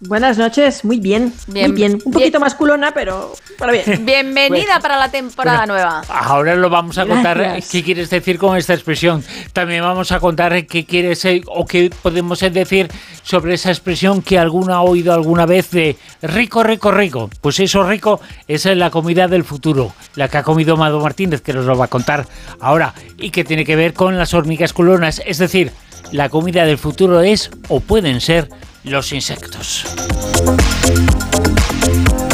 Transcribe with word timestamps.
Buenas 0.00 0.38
noches, 0.38 0.84
muy 0.84 1.00
bien, 1.00 1.32
Bien, 1.48 1.72
muy 1.72 1.76
bien. 1.76 1.92
Un 2.04 2.12
poquito 2.12 2.38
bien. 2.38 2.40
más 2.40 2.54
culona, 2.54 2.92
pero, 2.94 3.32
pero 3.58 3.72
bien. 3.72 4.04
Bienvenida 4.06 4.78
para 4.80 4.96
la 4.96 5.10
temporada 5.10 5.66
nueva. 5.66 6.02
Ahora 6.08 6.54
lo 6.54 6.70
vamos 6.70 6.98
a 6.98 7.06
contar 7.06 7.36
eh, 7.38 7.42
Gracias. 7.42 7.70
qué 7.70 7.82
quieres 7.82 8.08
decir 8.08 8.38
con 8.38 8.56
esta 8.56 8.74
expresión. 8.74 9.24
También 9.52 9.82
vamos 9.82 10.12
a 10.12 10.20
contar 10.20 10.52
eh, 10.52 10.66
qué 10.66 10.84
quieres 10.84 11.24
eh, 11.24 11.42
o 11.48 11.66
qué 11.66 11.90
podemos 12.02 12.38
decir 12.38 12.88
sobre 13.24 13.54
esa 13.54 13.70
expresión 13.70 14.22
que 14.22 14.38
alguna 14.38 14.76
ha 14.76 14.82
oído 14.82 15.12
alguna 15.12 15.46
vez 15.46 15.72
de 15.72 15.96
rico, 16.22 16.62
rico, 16.62 16.92
rico. 16.92 17.28
Pues 17.40 17.58
eso 17.58 17.82
rico 17.82 18.20
es 18.46 18.66
eh, 18.66 18.76
la 18.76 18.90
comida 18.90 19.26
del 19.26 19.42
futuro, 19.42 19.92
la 20.14 20.28
que 20.28 20.38
ha 20.38 20.42
comido 20.44 20.76
Mado 20.76 21.00
Martínez, 21.00 21.40
que 21.40 21.52
nos 21.52 21.64
lo 21.64 21.76
va 21.76 21.86
a 21.86 21.88
contar 21.88 22.24
ahora 22.60 22.94
y 23.18 23.30
que 23.30 23.42
tiene 23.42 23.64
que 23.64 23.74
ver 23.74 23.94
con 23.94 24.16
las 24.16 24.32
hormigas 24.32 24.72
culonas. 24.72 25.20
Es 25.26 25.38
decir, 25.38 25.72
la 26.12 26.28
comida 26.28 26.64
del 26.64 26.78
futuro 26.78 27.20
es 27.20 27.50
o 27.68 27.80
pueden 27.80 28.20
ser 28.20 28.48
los 28.84 29.12
insectos. 29.12 29.84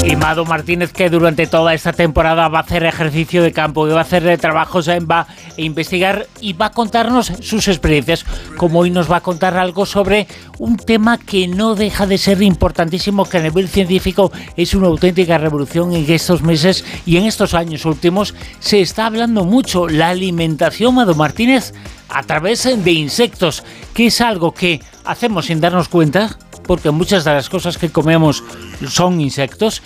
Y 0.07 0.17
Mado 0.17 0.45
Martínez, 0.45 0.93
que 0.93 1.09
durante 1.09 1.47
toda 1.47 1.73
esta 1.73 1.95
temporada 1.95 2.49
va 2.49 2.59
a 2.59 2.63
hacer 2.63 2.85
ejercicio 2.85 3.43
de 3.43 3.53
campo, 3.53 3.87
que 3.87 3.95
va 3.95 4.01
a 4.01 4.03
hacer 4.03 4.37
trabajos, 4.39 4.87
eh, 4.89 5.01
va 5.01 5.21
a 5.21 5.27
investigar 5.57 6.27
y 6.43 6.53
va 6.53 6.67
a 6.67 6.73
contarnos 6.73 7.33
sus 7.41 7.69
experiencias. 7.69 8.27
Como 8.59 8.81
hoy 8.81 8.91
nos 8.91 9.11
va 9.11 9.17
a 9.17 9.23
contar 9.23 9.57
algo 9.57 9.87
sobre 9.87 10.29
un 10.59 10.77
tema 10.77 11.17
que 11.17 11.49
no 11.49 11.75
deja 11.75 12.07
de 12.07 12.19
ser 12.19 12.43
importantísimo, 12.43 13.25
que 13.25 13.39
a 13.39 13.43
nivel 13.43 13.67
científico 13.67 14.31
es 14.59 14.75
una 14.75 14.89
auténtica 14.89 15.39
revolución 15.39 15.95
en 15.95 16.11
estos 16.13 16.43
meses 16.43 16.85
y 17.07 17.17
en 17.17 17.25
estos 17.25 17.55
años 17.55 17.87
últimos 17.87 18.35
se 18.59 18.83
está 18.83 19.07
hablando 19.07 19.45
mucho. 19.45 19.89
La 19.89 20.11
alimentación, 20.11 20.97
Mado 20.97 21.15
Martínez, 21.15 21.73
a 22.11 22.23
través 22.25 22.65
de 22.65 22.93
insectos, 22.93 23.65
que 23.95 24.09
es 24.09 24.21
algo 24.21 24.53
que 24.53 24.83
hacemos 25.07 25.47
sin 25.47 25.61
darnos 25.61 25.89
cuenta, 25.89 26.37
porque 26.67 26.91
muchas 26.91 27.25
de 27.25 27.33
las 27.33 27.49
cosas 27.49 27.79
que 27.79 27.91
comemos 27.91 28.43
son 28.89 29.21
insectos, 29.21 29.83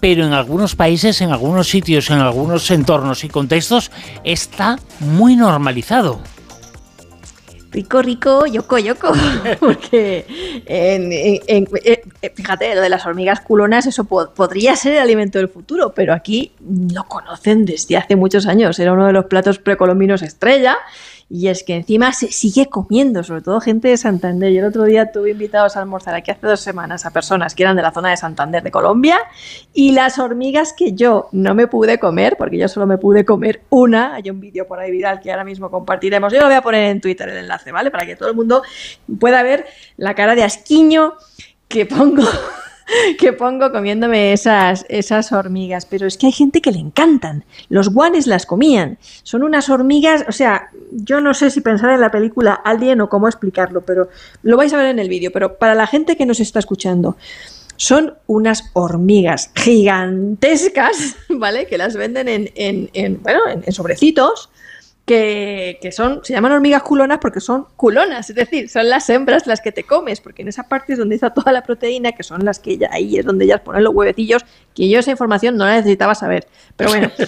pero 0.00 0.24
en 0.24 0.32
algunos 0.32 0.76
países, 0.76 1.20
en 1.20 1.32
algunos 1.32 1.68
sitios, 1.68 2.08
en 2.10 2.18
algunos 2.18 2.70
entornos 2.70 3.24
y 3.24 3.28
contextos 3.28 3.90
está 4.24 4.78
muy 5.00 5.34
normalizado. 5.36 6.20
Rico, 7.70 8.00
rico, 8.00 8.46
yoco, 8.46 8.78
yoco. 8.78 9.12
Porque, 9.60 10.24
fíjate, 12.34 12.74
lo 12.74 12.80
de 12.80 12.88
las 12.88 13.04
hormigas 13.06 13.40
culonas, 13.40 13.86
eso 13.86 14.04
po- 14.04 14.30
podría 14.30 14.74
ser 14.76 14.94
el 14.94 15.00
alimento 15.00 15.38
del 15.38 15.48
futuro, 15.48 15.92
pero 15.94 16.14
aquí 16.14 16.52
lo 16.92 17.04
conocen 17.04 17.64
desde 17.66 17.96
hace 17.96 18.16
muchos 18.16 18.46
años. 18.46 18.78
Era 18.78 18.92
uno 18.92 19.06
de 19.06 19.12
los 19.12 19.26
platos 19.26 19.58
precolombinos 19.58 20.22
estrella. 20.22 20.76
Y 21.30 21.48
es 21.48 21.62
que 21.62 21.76
encima 21.76 22.12
se 22.14 22.32
sigue 22.32 22.66
comiendo, 22.66 23.22
sobre 23.22 23.42
todo 23.42 23.60
gente 23.60 23.88
de 23.88 23.98
Santander. 23.98 24.50
Yo 24.50 24.60
el 24.60 24.66
otro 24.66 24.84
día 24.84 25.12
tuve 25.12 25.30
invitados 25.30 25.76
a 25.76 25.80
almorzar 25.80 26.14
aquí 26.14 26.30
hace 26.30 26.46
dos 26.46 26.60
semanas 26.60 27.04
a 27.04 27.10
personas 27.10 27.54
que 27.54 27.64
eran 27.64 27.76
de 27.76 27.82
la 27.82 27.92
zona 27.92 28.10
de 28.10 28.16
Santander 28.16 28.62
de 28.62 28.70
Colombia 28.70 29.18
y 29.74 29.92
las 29.92 30.18
hormigas 30.18 30.72
que 30.72 30.94
yo 30.94 31.28
no 31.32 31.54
me 31.54 31.66
pude 31.66 31.98
comer, 31.98 32.36
porque 32.38 32.56
yo 32.56 32.66
solo 32.66 32.86
me 32.86 32.96
pude 32.96 33.26
comer 33.26 33.60
una, 33.68 34.14
hay 34.14 34.30
un 34.30 34.40
vídeo 34.40 34.66
por 34.66 34.78
ahí 34.78 34.90
viral 34.90 35.20
que 35.20 35.30
ahora 35.30 35.44
mismo 35.44 35.70
compartiremos, 35.70 36.32
yo 36.32 36.40
lo 36.40 36.46
voy 36.46 36.54
a 36.54 36.62
poner 36.62 36.84
en 36.84 37.00
Twitter 37.02 37.28
el 37.28 37.36
enlace, 37.36 37.72
¿vale? 37.72 37.90
Para 37.90 38.06
que 38.06 38.16
todo 38.16 38.30
el 38.30 38.34
mundo 38.34 38.62
pueda 39.20 39.42
ver 39.42 39.66
la 39.98 40.14
cara 40.14 40.34
de 40.34 40.44
asquiño 40.44 41.14
que 41.68 41.84
pongo. 41.84 42.24
que 43.18 43.32
pongo 43.32 43.70
comiéndome 43.72 44.32
esas, 44.32 44.84
esas 44.88 45.32
hormigas, 45.32 45.86
pero 45.86 46.06
es 46.06 46.16
que 46.16 46.26
hay 46.26 46.32
gente 46.32 46.60
que 46.60 46.72
le 46.72 46.78
encantan. 46.78 47.44
Los 47.68 47.88
guanes 47.92 48.26
las 48.26 48.46
comían. 48.46 48.98
Son 49.22 49.42
unas 49.42 49.68
hormigas, 49.68 50.24
o 50.28 50.32
sea, 50.32 50.70
yo 50.92 51.20
no 51.20 51.34
sé 51.34 51.50
si 51.50 51.60
pensar 51.60 51.90
en 51.90 52.00
la 52.00 52.10
película 52.10 52.54
Alien 52.54 53.00
o 53.00 53.08
cómo 53.08 53.28
explicarlo, 53.28 53.82
pero 53.82 54.08
lo 54.42 54.56
vais 54.56 54.72
a 54.72 54.76
ver 54.78 54.86
en 54.86 54.98
el 54.98 55.08
vídeo. 55.08 55.30
Pero 55.32 55.56
para 55.58 55.74
la 55.74 55.86
gente 55.86 56.16
que 56.16 56.26
nos 56.26 56.40
está 56.40 56.58
escuchando, 56.58 57.16
son 57.76 58.14
unas 58.26 58.70
hormigas 58.72 59.50
gigantescas, 59.54 61.16
¿vale? 61.28 61.66
Que 61.66 61.78
las 61.78 61.94
venden 61.96 62.28
en, 62.28 62.50
en- 62.54 62.90
en, 62.92 63.22
bueno, 63.22 63.40
en, 63.48 63.62
en 63.64 63.72
sobrecitos. 63.72 64.50
Que, 65.08 65.78
que 65.82 65.90
son, 65.90 66.20
se 66.22 66.34
llaman 66.34 66.52
hormigas 66.52 66.82
culonas 66.82 67.18
porque 67.18 67.40
son 67.40 67.66
culonas, 67.76 68.30
es 68.30 68.36
decir, 68.36 68.68
son 68.68 68.88
las 68.88 69.08
hembras 69.10 69.46
las 69.46 69.60
que 69.60 69.72
te 69.72 69.82
comes, 69.82 70.20
porque 70.20 70.42
en 70.42 70.48
esa 70.48 70.68
parte 70.68 70.92
es 70.92 70.98
donde 70.98 71.16
está 71.16 71.30
toda 71.34 71.50
la 71.50 71.62
proteína, 71.62 72.12
que 72.12 72.22
son 72.22 72.44
las 72.44 72.60
que 72.60 72.78
ya, 72.78 72.88
ahí 72.92 73.16
es 73.16 73.24
donde 73.24 73.46
ellas 73.46 73.60
ponen 73.60 73.82
los 73.84 73.94
huevecillos, 73.94 74.44
que 74.74 74.88
yo 74.88 75.00
esa 75.00 75.10
información 75.10 75.56
no 75.56 75.64
la 75.64 75.76
necesitaba 75.76 76.14
saber. 76.14 76.46
Pero 76.76 76.90
bueno. 76.90 77.10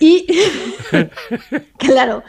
Y 0.00 0.26
claro, 1.76 2.22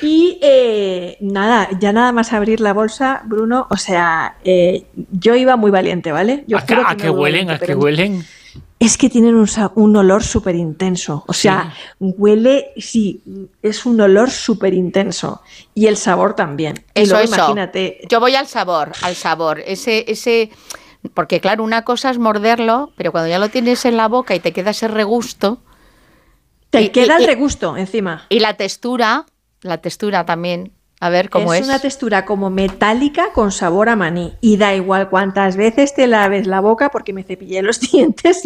y 0.00 0.38
eh, 0.40 1.18
nada, 1.20 1.68
ya 1.78 1.92
nada 1.92 2.12
más 2.12 2.32
abrir 2.32 2.60
la 2.60 2.72
bolsa, 2.72 3.22
Bruno, 3.26 3.66
o 3.68 3.76
sea, 3.76 4.36
eh, 4.42 4.84
yo 5.10 5.34
iba 5.34 5.56
muy 5.56 5.70
valiente, 5.70 6.12
¿vale? 6.12 6.44
Yo 6.46 6.56
¿A, 6.56 6.94
voy 6.94 7.08
huelen? 7.10 7.46
valiente, 7.46 7.52
¿A 7.52 7.58
pero 7.58 7.78
huelen? 7.78 8.24
Es 8.78 8.96
que 8.96 9.10
tienen 9.10 9.34
un, 9.34 9.96
olor 9.96 10.22
súper 10.24 10.54
intenso, 10.56 11.24
o 11.26 11.32
sea, 11.34 11.74
huele, 12.00 12.72
sí, 12.78 13.22
es 13.62 13.84
un 13.84 14.00
olor 14.00 14.30
súper 14.30 14.72
intenso 14.72 15.42
y 15.74 15.86
el 15.86 15.96
sabor 15.98 16.34
también. 16.34 16.82
Eso, 16.94 17.12
luego 17.12 17.24
eso. 17.24 17.34
imagínate, 17.36 18.00
Yo 18.08 18.20
voy 18.20 18.34
al 18.36 18.46
sabor, 18.46 18.92
al 19.02 19.14
sabor. 19.16 19.60
Ese, 19.60 20.10
ese, 20.10 20.50
porque 21.12 21.40
claro, 21.40 21.62
una 21.62 21.84
cosa 21.84 22.08
es 22.10 22.18
morderlo, 22.18 22.92
pero 22.96 23.12
cuando 23.12 23.28
ya 23.28 23.38
lo 23.38 23.50
tienes 23.50 23.84
en 23.84 23.98
la 23.98 24.08
boca 24.08 24.34
y 24.34 24.40
te 24.40 24.52
queda 24.52 24.70
ese 24.70 24.88
regusto 24.88 25.62
te 26.70 26.82
y- 26.82 26.88
queda 26.90 27.14
y- 27.14 27.16
el 27.18 27.22
y- 27.24 27.26
regusto 27.26 27.76
encima. 27.76 28.24
y 28.30 28.40
la 28.40 28.54
textura, 28.54 29.26
la 29.60 29.78
textura 29.78 30.24
también. 30.24 30.72
A 31.02 31.08
ver 31.08 31.30
cómo 31.30 31.54
es. 31.54 31.62
es 31.62 31.66
una 31.66 31.78
textura 31.78 32.26
como 32.26 32.50
metálica 32.50 33.32
con 33.32 33.52
sabor 33.52 33.88
a 33.88 33.96
maní. 33.96 34.34
Y 34.42 34.58
da 34.58 34.74
igual 34.74 35.08
cuántas 35.08 35.56
veces 35.56 35.94
te 35.94 36.06
laves 36.06 36.46
la 36.46 36.60
boca, 36.60 36.90
porque 36.90 37.14
me 37.14 37.22
cepillé 37.22 37.62
los 37.62 37.80
dientes 37.92 38.42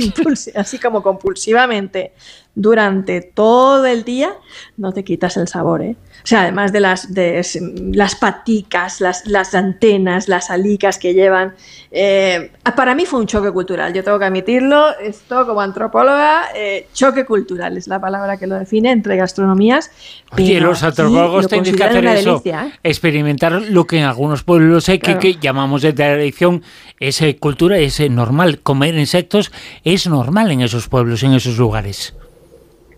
así 0.54 0.78
como 0.78 1.02
compulsivamente 1.02 2.12
durante 2.56 3.20
todo 3.20 3.84
el 3.86 4.04
día, 4.04 4.32
no 4.76 4.92
te 4.92 5.02
quitas 5.02 5.36
el 5.36 5.48
sabor, 5.48 5.82
¿eh? 5.82 5.96
O 6.22 6.26
sea, 6.26 6.42
además 6.42 6.72
de 6.72 6.80
las, 6.80 7.12
de 7.12 7.44
las 7.92 8.14
paticas, 8.14 9.00
las, 9.00 9.26
las 9.26 9.54
antenas, 9.54 10.28
las 10.28 10.50
alicas 10.50 10.98
que 10.98 11.12
llevan. 11.14 11.54
eh, 11.90 12.50
para 12.76 12.94
mí 12.94 13.04
fue 13.06 13.20
un 13.20 13.26
choque 13.26 13.50
cultural, 13.50 13.92
yo 13.92 14.02
tengo 14.04 14.18
que 14.18 14.24
admitirlo. 14.24 14.96
Esto, 15.00 15.46
como 15.46 15.60
antropóloga, 15.60 16.44
eh, 16.54 16.86
choque 16.94 17.24
cultural 17.26 17.76
es 17.76 17.88
la 17.88 18.00
palabra 18.00 18.36
que 18.38 18.46
lo 18.46 18.54
define 18.58 18.90
entre 18.92 19.16
gastronomías. 19.16 19.90
Oye, 20.32 20.60
los 20.60 20.82
antropólogos 20.82 21.42
lo 21.42 21.48
tienen 21.48 21.74
que 21.76 21.84
hacer 21.84 22.04
eso, 22.06 22.30
delicia, 22.30 22.66
¿eh? 22.68 22.72
experimentar 22.84 23.52
lo 23.52 23.86
que 23.86 23.98
en 23.98 24.04
algunos 24.04 24.44
pueblos 24.44 24.88
hay 24.88 24.98
que, 24.98 25.04
Claro. 25.04 25.20
que 25.20 25.36
llamamos 25.36 25.82
de 25.82 25.92
tradición, 25.92 26.62
es 27.00 27.20
eh, 27.20 27.36
cultura, 27.36 27.78
es 27.78 28.00
normal. 28.10 28.60
Comer 28.60 28.94
insectos 28.94 29.52
es 29.82 30.06
normal 30.06 30.50
en 30.52 30.62
esos 30.62 30.88
pueblos, 30.88 31.22
en 31.22 31.34
esos 31.34 31.58
lugares. 31.58 32.14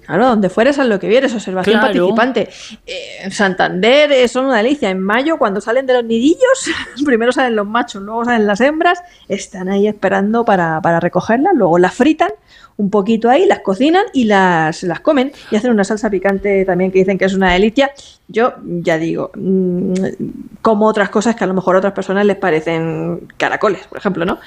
Claro, 0.06 0.26
donde 0.28 0.48
fueres 0.48 0.78
a 0.78 0.84
lo 0.84 0.98
que 0.98 1.08
vieres, 1.08 1.34
observación 1.34 1.80
Claro. 1.80 1.92
participante. 1.92 2.48
Eh, 2.86 3.30
Santander 3.30 4.12
eh, 4.12 4.28
son 4.28 4.46
una 4.46 4.58
delicia. 4.58 4.88
En 4.90 5.00
mayo, 5.00 5.36
cuando 5.36 5.60
salen 5.60 5.84
de 5.86 5.94
los 5.94 6.04
nidillos, 6.04 6.70
primero 7.04 7.32
salen 7.32 7.56
los 7.56 7.66
machos, 7.66 8.02
luego 8.02 8.24
salen 8.24 8.46
las 8.46 8.60
hembras, 8.60 9.00
están 9.28 9.68
ahí 9.68 9.88
esperando 9.88 10.44
para, 10.44 10.80
para 10.80 11.00
recogerlas, 11.00 11.54
luego 11.54 11.78
las 11.78 11.94
fritan 11.94 12.30
un 12.78 12.90
poquito 12.90 13.30
ahí, 13.30 13.46
las 13.46 13.60
cocinan 13.60 14.04
y 14.12 14.24
las, 14.24 14.82
las 14.82 15.00
comen 15.00 15.32
y 15.50 15.56
hacen 15.56 15.70
una 15.70 15.82
salsa 15.82 16.10
picante 16.10 16.62
también 16.66 16.92
que 16.92 16.98
dicen 16.98 17.16
que 17.16 17.24
es 17.24 17.32
una 17.34 17.52
delicia. 17.52 17.90
Yo 18.28 18.52
ya 18.62 18.98
digo, 18.98 19.30
mm, 19.34 19.94
como 20.60 20.86
otras 20.86 21.08
cosas 21.08 21.36
que 21.36 21.44
a 21.44 21.46
lo 21.46 21.54
mejor 21.54 21.74
a 21.76 21.78
otras 21.78 21.94
personas 21.94 22.26
les 22.26 22.36
parecen 22.36 23.28
caracoles, 23.38 23.86
por 23.86 23.96
ejemplo, 23.98 24.26
¿no? 24.26 24.38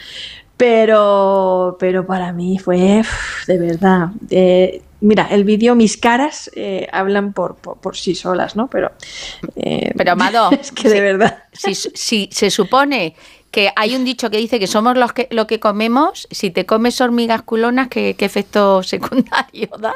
Pero, 0.59 1.77
pero 1.79 2.05
para 2.05 2.33
mí 2.33 2.59
fue 2.59 3.01
de 3.47 3.57
verdad. 3.57 4.09
eh, 4.29 4.81
mira, 4.99 5.27
el 5.31 5.45
vídeo, 5.45 5.73
mis 5.73 5.95
caras 5.95 6.51
eh, 6.53 6.85
hablan 6.91 7.31
por, 7.31 7.55
por, 7.55 7.77
por 7.79 7.95
sí 7.95 8.13
solas, 8.13 8.57
¿no? 8.57 8.67
Pero, 8.69 8.91
eh, 9.55 9.93
Pero, 9.95 10.11
Amado, 10.11 10.49
es 10.61 10.73
que 10.73 10.89
de 10.89 10.95
sí. 10.95 11.01
verdad. 11.01 11.43
Si, 11.53 11.73
si 11.75 12.29
se 12.33 12.51
supone 12.51 13.15
que 13.51 13.71
hay 13.77 13.95
un 13.95 14.03
dicho 14.03 14.29
que 14.29 14.37
dice 14.37 14.59
que 14.59 14.67
somos 14.67 14.97
los 14.97 15.13
que 15.13 15.29
lo 15.31 15.47
que 15.47 15.61
comemos, 15.61 16.27
si 16.29 16.51
te 16.51 16.65
comes 16.65 16.99
hormigas 16.99 17.41
culonas, 17.43 17.87
¿qué, 17.87 18.15
qué 18.17 18.25
efecto 18.25 18.83
secundario 18.83 19.69
da? 19.79 19.93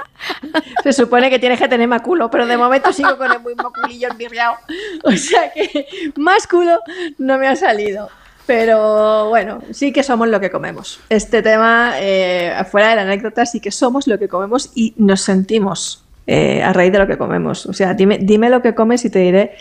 Se 0.81 0.94
supone 0.94 1.30
que 1.30 1.39
tienes 1.39 1.59
que 1.59 1.68
tener 1.68 1.89
más 1.89 2.01
culo, 2.04 2.31
pero 2.31 2.48
de 2.48 2.56
momento 2.57 2.94
sigo 2.94 3.18
con 3.18 3.30
el 3.33 3.42
mismo 3.44 3.74
culillo 3.74 4.07
envirriado. 4.09 4.56
O 5.04 5.12
sea 5.12 5.51
que 5.51 5.88
más 6.16 6.48
culo 6.48 6.80
no 7.18 7.38
me 7.38 7.48
ha 7.48 7.56
salido. 7.57 8.09
Pero 8.45 9.30
bueno, 9.30 9.62
sí 9.72 9.94
que 9.94 10.04
somos 10.04 10.28
lo 10.28 10.40
que 10.40 10.50
comemos. 10.50 11.00
Este 11.10 11.42
tema, 11.42 11.94
eh, 12.00 12.54
fuera 12.69 12.90
de 12.90 12.95
la 12.98 13.01
anécdota, 13.04 13.45
sí 13.45 13.60
que 13.60 13.72
somos 13.72 14.07
lo 14.07 14.19
que 14.19 14.28
comemos 14.28 14.72
y 14.75 14.94
nos 14.98 15.22
sentimos 15.22 16.04
eh, 16.28 16.62
a 16.62 16.74
raíz 16.74 16.92
de 16.92 17.00
lo 17.00 17.07
que 17.07 17.18
comemos. 17.18 17.66
O 17.66 17.74
sea, 17.74 17.94
dime, 17.94 18.18
dime 18.22 18.50
lo 18.50 18.62
que 18.62 18.75
comes 18.75 19.06
y 19.06 19.10
te 19.10 19.19
diré 19.19 19.56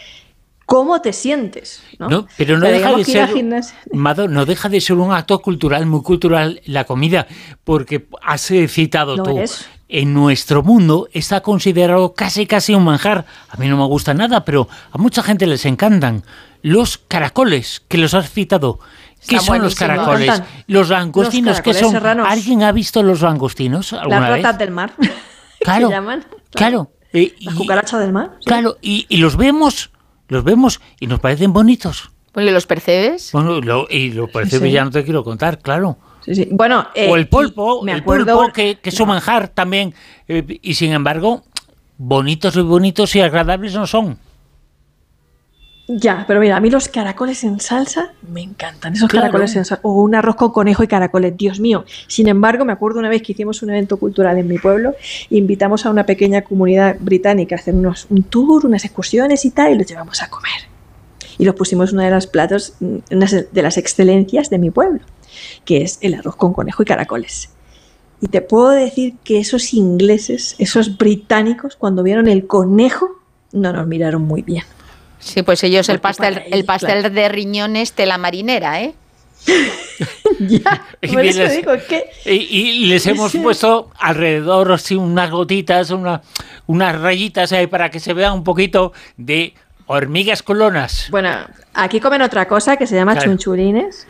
cómo 0.67 1.01
te 1.01 1.13
sientes. 1.13 1.83
No, 1.99 2.27
pero 2.37 2.59
no 2.59 2.67
deja 2.67 2.97
de 2.97 3.05
ser, 3.05 3.31
no 4.31 4.47
deja 4.47 4.69
de 4.69 4.81
ser 4.81 4.97
un 4.97 5.13
acto 5.13 5.41
cultural, 5.41 5.87
muy 5.87 6.03
cultural 6.03 6.61
la 6.65 6.85
comida, 6.85 7.27
porque 7.63 8.07
has 8.23 8.51
citado 8.69 9.23
tú. 9.23 9.41
En 9.89 10.15
nuestro 10.15 10.63
mundo 10.63 11.09
está 11.13 11.43
considerado 11.43 12.15
casi 12.15 12.47
casi 12.47 12.75
un 12.75 12.85
manjar. 12.85 13.27
A 13.51 13.59
mí 13.59 13.69
no 13.69 13.77
me 13.77 13.85
gusta 13.85 14.15
nada, 14.15 14.43
pero 14.43 14.67
a 14.91 14.97
mucha 14.97 15.23
gente 15.23 15.47
les 15.47 15.67
encantan 15.67 16.23
los 16.63 16.99
caracoles 16.99 17.83
que 17.89 17.99
los 17.99 18.15
has 18.15 18.31
citado. 18.31 18.79
¿Qué 19.27 19.39
son 19.39 19.61
los 19.63 19.75
caracoles? 19.75 20.43
Los 20.67 20.89
langostinos, 20.89 21.61
¿qué 21.61 21.75
son? 21.75 21.95
¿Alguien 22.21 22.63
ha 22.63 22.73
visto 22.73 23.03
los 23.03 23.21
langostinos 23.21 23.93
alguna 23.93 24.21
Las 24.21 24.31
ratas 24.31 24.59
del 24.59 24.71
mar. 24.71 24.93
Claro. 25.63 25.87
¿Se 25.87 25.95
llaman? 25.95 26.25
Claro. 26.51 26.91
Las 27.13 27.55
cucarachas 27.55 28.01
del 28.01 28.13
mar. 28.13 28.33
Claro, 28.45 28.79
y, 28.83 29.07
los 29.19 29.37
vemos, 29.37 29.93
los 30.27 30.43
vemos 30.43 30.81
y 30.99 31.07
nos 31.07 31.21
parecen 31.21 31.53
bonitos. 31.53 32.11
¿Y 32.35 32.51
los 32.51 32.67
percebes? 32.67 33.31
Bueno, 33.31 33.87
y 33.89 34.11
los 34.11 34.29
percebes 34.29 34.73
ya 34.73 34.85
no 34.85 34.91
te 34.91 35.05
quiero 35.05 35.23
contar, 35.23 35.61
claro. 35.61 35.99
Sí, 36.25 36.35
sí. 36.35 36.49
Bueno, 36.51 36.89
eh, 36.97 37.09
o 37.09 37.15
el 37.15 37.29
pulpo, 37.29 37.85
me 37.85 37.93
acuerdo, 37.93 38.45
el 38.45 38.53
que, 38.53 38.81
que 38.81 38.91
es 38.91 38.99
un 38.99 39.07
manjar 39.07 39.47
también. 39.47 39.95
Eh, 40.27 40.59
y 40.63 40.75
sin 40.75 40.93
embargo, 40.93 41.45
bonitos 41.97 42.57
y 42.57 42.61
bonitos 42.63 43.15
y 43.15 43.21
agradables 43.21 43.75
no 43.75 43.87
son. 43.87 44.19
Ya, 45.89 46.25
pero 46.29 46.39
mira, 46.39 46.57
a 46.57 46.61
mí 46.61 46.71
los 46.71 46.89
caracoles 46.89 47.43
en 47.43 47.59
salsa 47.59 48.13
me 48.29 48.41
encantan. 48.41 48.95
Esos 48.95 49.11
caracoles 49.11 49.57
en 49.57 49.65
salsa. 49.65 49.81
O 49.83 50.01
un 50.03 50.15
arroz 50.15 50.37
con 50.37 50.53
conejo 50.53 50.85
y 50.85 50.87
caracoles, 50.87 51.37
Dios 51.37 51.59
mío. 51.59 51.85
Sin 52.07 52.29
embargo, 52.29 52.65
me 52.65 52.73
acuerdo 52.73 53.01
una 53.01 53.09
vez 53.09 53.23
que 53.23 53.33
hicimos 53.33 53.63
un 53.63 53.71
evento 53.71 53.97
cultural 53.97 54.39
en 54.39 54.47
mi 54.47 54.59
pueblo, 54.59 54.95
invitamos 55.31 55.85
a 55.85 55.91
una 55.91 56.07
pequeña 56.07 56.43
comunidad 56.43 56.97
británica 57.01 57.57
a 57.57 57.59
hacer 57.59 57.75
unos, 57.75 58.07
un 58.11 58.23
tour, 58.23 58.65
unas 58.65 58.85
excursiones 58.85 59.45
y 59.45 59.51
tal, 59.51 59.73
y 59.73 59.79
los 59.79 59.87
llevamos 59.87 60.23
a 60.23 60.31
comer. 60.31 60.53
Y 61.39 61.45
los 61.45 61.57
pusimos 61.57 61.91
en 61.91 61.97
uno 61.97 62.05
de 62.05 62.11
los 62.13 62.29
platos, 62.29 62.75
una 62.81 63.27
de 63.27 63.63
las 63.63 63.77
excelencias 63.77 64.51
de 64.51 64.59
mi 64.59 64.71
pueblo, 64.71 65.01
que 65.65 65.83
es 65.83 65.99
el 66.01 66.15
arroz 66.15 66.37
con 66.37 66.53
conejo 66.53 66.85
y 66.85 66.87
caracoles. 66.87 67.51
Y 68.21 68.29
te 68.29 68.41
puedo 68.41 68.71
decir 68.71 69.15
que 69.25 69.41
esos 69.41 69.75
ingleses, 69.75 70.55
esos 70.59 70.97
británicos, 70.97 71.75
cuando 71.75 72.05
vieron 72.05 72.29
el 72.29 72.47
conejo, 72.47 73.21
no 73.51 73.73
nos 73.73 73.87
miraron 73.89 74.23
muy 74.23 74.43
bien. 74.43 74.63
Sí, 75.23 75.43
pues 75.43 75.63
ellos 75.63 75.89
el 75.89 76.01
pastel, 76.01 76.43
el 76.51 76.65
pastel 76.65 77.15
de 77.15 77.29
riñones 77.29 77.95
la 77.97 78.19
marinera, 78.19 78.83
¿eh? 78.83 78.95
ya, 80.39 80.87
y, 81.01 81.15
les, 81.17 81.57
digo 81.57 81.73
que... 81.89 82.11
y, 82.25 82.87
les 82.87 83.07
hemos 83.07 83.33
puesto 83.43 83.91
alrededor 83.99 84.73
así 84.73 84.97
unas 84.97 85.31
gotitas, 85.31 85.91
una, 85.91 86.23
unas 86.67 87.01
rayitas 87.01 87.53
ahí 87.53 87.69
para 87.69 87.91
que 87.91 88.01
se 88.01 88.15
vea 88.15 88.33
un 88.33 88.45
poquito 88.45 88.93
de 89.17 89.55
hormigas 89.87 90.43
colonas. 90.43 91.07
Bueno, 91.11 91.31
aquí 91.75 92.01
comen 92.01 92.23
otra 92.23 92.49
cosa 92.49 92.77
que 92.77 92.87
se 92.87 92.97
llama 92.97 93.19
chunchulines, 93.19 94.07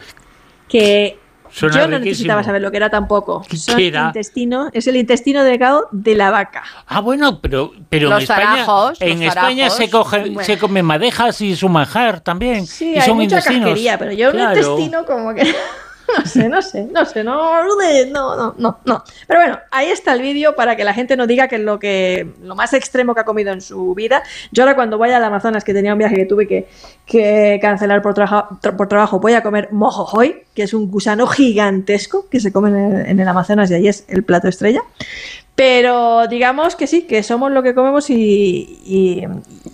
que 0.69 1.19
yo 1.55 1.89
no 1.89 1.99
necesitaba 1.99 2.43
saber 2.43 2.63
lo 2.63 2.71
que 2.71 2.77
era 2.79 2.91
tampoco. 2.91 3.45
Son 3.55 3.81
Intestino, 3.81 4.71
es 4.73 4.87
el 4.87 4.97
intestino 4.97 5.45
delgado 5.45 5.89
de 5.93 6.15
la 6.15 6.31
vaca. 6.31 6.63
Ah, 6.87 7.01
bueno, 7.01 7.41
pero, 7.41 7.73
pero 7.89 8.09
en 8.17 8.23
España, 8.23 8.67
en 9.01 9.23
España 9.23 9.71
se, 9.71 9.91
coge, 9.91 10.35
se 10.43 10.59
come 10.59 10.83
madejas 10.83 11.41
y 11.41 11.57
su 11.57 11.69
manjar 11.69 12.21
también. 12.21 12.67
Sí, 12.67 12.93
y 12.95 12.99
hay 12.99 13.13
mucha 13.13 13.43
casquería, 13.43 13.99
pero 13.99 14.13
yo 14.13 14.31
claro. 14.31 14.59
intestino 14.59 15.05
como 15.05 15.35
que... 15.35 15.43
no 16.19 16.27
sé, 16.27 16.49
no 16.49 16.63
sé, 16.63 16.89
no 16.91 17.05
sé, 17.05 17.25
no, 17.25 17.65
no, 17.65 18.55
no, 18.59 18.79
no, 18.85 19.05
Pero 19.27 19.41
bueno, 19.41 19.59
ahí 19.71 19.89
está 19.89 20.13
el 20.13 20.23
vídeo 20.23 20.55
para 20.55 20.77
que 20.77 20.85
la 20.85 20.95
gente 20.95 21.17
no 21.17 21.27
diga 21.27 21.49
que 21.49 21.57
es 21.57 21.63
lo 21.63 21.79
que 21.79 22.33
lo 22.43 22.55
más 22.55 22.73
extremo 22.75 23.15
que 23.15 23.21
ha 23.21 23.25
comido 23.25 23.53
en 23.53 23.61
su 23.61 23.95
vida. 23.95 24.23
Yo 24.51 24.63
ahora 24.63 24.75
cuando 24.75 24.99
vaya 24.99 25.17
al 25.17 25.25
Amazonas, 25.25 25.65
que 25.65 25.73
tenía 25.73 25.93
un 25.93 25.99
viaje 25.99 26.17
que 26.17 26.27
tuve 26.27 26.47
que, 26.47 26.69
que 27.07 27.59
cancelar 27.61 28.03
por, 28.03 28.15
por 28.77 28.89
trabajo, 28.89 29.21
voy 29.21 29.35
a 29.35 29.43
comer 29.43 29.69
mojojoy, 29.73 30.45
que 30.55 30.63
es 30.63 30.75
un 30.75 30.91
gusano 30.91 31.27
gigantesco 31.27 32.29
que 32.29 32.41
se 32.41 32.53
come 32.53 32.71
en 33.09 33.21
el, 33.21 33.29
Amazonas 33.29 33.71
y 33.71 33.75
ahí 33.75 33.89
es 33.89 34.05
el 34.09 34.23
plato 34.23 34.49
estrella. 34.49 34.83
Pero 35.55 36.27
digamos 36.29 36.77
que 36.77 36.87
sí, 36.87 37.03
que 37.03 37.23
somos 37.23 37.53
lo 37.53 37.63
que 37.63 37.75
comemos 37.75 38.09
y, 38.11 38.81
y, 38.85 39.25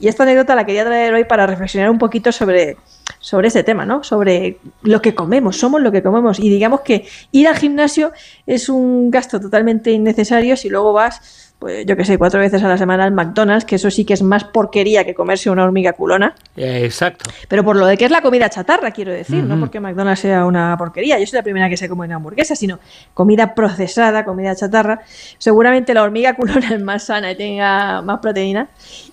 esta 0.06 0.24
anécdota 0.24 0.54
la 0.54 0.66
quería 0.66 0.84
traer 0.84 1.14
hoy 1.14 1.24
para 1.24 1.46
reflexionar 1.46 1.90
un 1.90 1.98
poquito 1.98 2.32
sobre 2.32 2.76
sobre 3.20 3.48
ese 3.48 3.64
tema, 3.64 3.84
¿no? 3.84 4.04
Sobre 4.04 4.58
lo 4.82 5.02
que 5.02 5.14
comemos, 5.14 5.56
somos 5.56 5.80
lo 5.80 5.90
que 5.90 6.02
comemos. 6.02 6.38
Y 6.38 6.48
digamos 6.48 6.82
que 6.82 7.06
ir 7.32 7.48
al 7.48 7.56
gimnasio 7.56 8.12
es 8.46 8.68
un 8.68 9.10
gasto 9.10 9.40
totalmente 9.40 9.90
innecesario 9.90 10.56
si 10.56 10.68
luego 10.68 10.92
vas 10.92 11.47
pues 11.58 11.84
yo 11.86 11.96
que 11.96 12.04
sé, 12.04 12.18
cuatro 12.18 12.38
veces 12.38 12.62
a 12.62 12.68
la 12.68 12.78
semana 12.78 13.04
al 13.04 13.12
McDonald's, 13.12 13.64
que 13.64 13.76
eso 13.76 13.90
sí 13.90 14.04
que 14.04 14.14
es 14.14 14.22
más 14.22 14.44
porquería 14.44 15.04
que 15.04 15.14
comerse 15.14 15.50
una 15.50 15.64
hormiga 15.64 15.92
culona. 15.92 16.36
exacto. 16.56 17.30
Pero 17.48 17.64
por 17.64 17.74
lo 17.74 17.86
de 17.86 17.96
que 17.96 18.04
es 18.04 18.12
la 18.12 18.22
comida 18.22 18.48
chatarra, 18.48 18.92
quiero 18.92 19.12
decir, 19.12 19.42
no 19.42 19.58
porque 19.58 19.80
McDonald's 19.80 20.20
sea 20.20 20.44
una 20.44 20.76
porquería. 20.78 21.18
Yo 21.18 21.26
soy 21.26 21.38
la 21.38 21.42
primera 21.42 21.68
que 21.68 21.76
se 21.76 21.88
come 21.88 22.06
una 22.06 22.16
hamburguesa, 22.16 22.54
sino 22.54 22.78
comida 23.12 23.54
procesada, 23.56 24.24
comida 24.24 24.54
chatarra. 24.54 25.00
Seguramente 25.38 25.94
la 25.94 26.04
hormiga 26.04 26.36
culona 26.36 26.68
es 26.74 26.80
más 26.80 27.04
sana 27.04 27.32
y 27.32 27.36
tenga 27.36 28.02
más 28.02 28.20
proteína. 28.20 28.68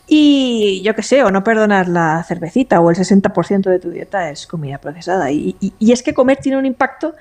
Y 0.07 0.83
yo 0.83 0.93
que 0.93 1.01
sé, 1.01 1.23
o 1.23 1.31
no 1.31 1.43
perdonar 1.43 1.87
la 1.87 2.23
cervecita 2.27 2.79
o 2.79 2.91
el 2.91 2.95
60% 2.95 3.71
de 3.71 3.79
tu 3.79 3.89
dieta 3.89 4.29
es 4.29 4.45
comida 4.45 4.77
procesada. 4.77 5.31
y 5.31 5.55
es 5.79 6.03
que 6.03 6.13
comer 6.13 6.37
tiene 6.37 6.59
un 6.59 6.67
impacto 6.67 7.15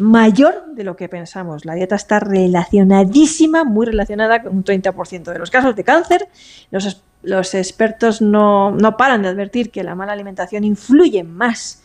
mayor 0.00 0.64
de 0.74 0.82
lo 0.82 0.96
que 0.96 1.10
pensamos. 1.10 1.66
La 1.66 1.74
dieta 1.74 1.94
está 1.94 2.20
relacionadísima, 2.20 3.64
muy 3.64 3.84
relacionada 3.84 4.42
con 4.42 4.56
un 4.56 4.64
30% 4.64 5.30
de 5.30 5.38
los 5.38 5.50
casos 5.50 5.76
de 5.76 5.84
cáncer. 5.84 6.26
Los, 7.22 7.54
expertos 7.54 8.22
no, 8.22 8.70
no, 8.70 8.96
paran 8.96 9.22
de 9.22 9.28
advertir 9.28 9.70
que 9.70 9.84
la 9.84 9.94
mala 9.94 10.14
alimentación 10.14 10.64
influye 10.64 11.22
más, 11.22 11.82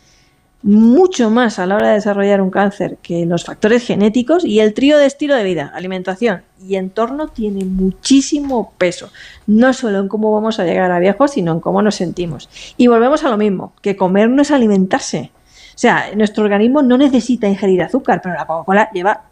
mucho 0.62 1.28
más 1.28 1.58
a 1.58 1.66
la 1.66 1.76
hora 1.76 1.88
de 1.88 1.94
desarrollar 1.96 2.40
un 2.40 2.48
cáncer 2.48 2.96
que 3.02 3.26
los 3.26 3.44
factores 3.44 3.86
genéticos 3.86 4.46
y 4.46 4.60
el 4.60 4.72
trío 4.72 4.96
de 4.96 5.04
estilo 5.04 5.34
de 5.34 5.44
vida, 5.44 5.70
alimentación 5.74 6.40
y 6.66 6.76
entorno 6.76 7.28
tiene 7.28 7.66
muchísimo 7.66 8.72
peso, 8.78 9.10
no 9.46 9.74
solo 9.74 10.00
en 10.00 10.08
cómo 10.08 10.32
vamos 10.32 10.58
a 10.58 10.64
llegar 10.64 10.90
a 10.90 10.98
viejos, 10.98 11.32
sino 11.32 11.52
en 11.52 11.60
cómo 11.60 11.82
nos 11.82 11.96
sentimos. 11.96 12.48
Y 12.78 12.86
volvemos 12.86 13.24
a 13.24 13.28
lo 13.28 13.36
mismo, 13.36 13.74
que 13.82 13.94
comer 13.94 14.30
no 14.30 14.40
es 14.40 14.50
alimentarse. 14.50 15.32
O 15.76 15.78
sea, 15.78 16.06
nuestro 16.16 16.42
organismo 16.42 16.80
no 16.80 16.96
necesita 16.96 17.46
ingerir 17.46 17.82
azúcar, 17.82 18.22
pero 18.22 18.34
la 18.34 18.46
Coca-Cola 18.46 18.90
lleva 18.94 19.24